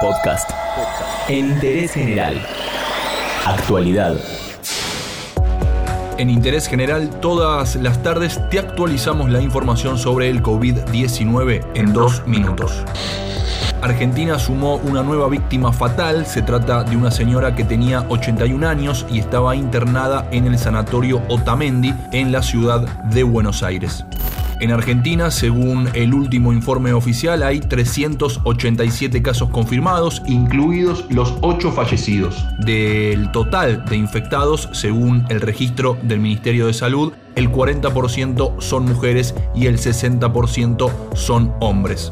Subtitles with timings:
[0.00, 0.50] Podcast.
[1.28, 2.40] En interés general.
[3.46, 4.16] Actualidad.
[6.18, 12.26] En Interés General, todas las tardes te actualizamos la información sobre el COVID-19 en dos
[12.26, 12.84] minutos.
[13.82, 16.24] Argentina sumó una nueva víctima fatal.
[16.26, 21.22] Se trata de una señora que tenía 81 años y estaba internada en el sanatorio
[21.28, 24.04] Otamendi en la ciudad de Buenos Aires.
[24.64, 32.42] En Argentina, según el último informe oficial, hay 387 casos confirmados, incluidos los 8 fallecidos.
[32.60, 39.34] Del total de infectados, según el registro del Ministerio de Salud, el 40% son mujeres
[39.54, 42.10] y el 60% son hombres.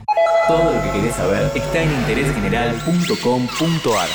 [0.46, 4.08] Todo lo que querés saber está en interésgeneral.com.ar.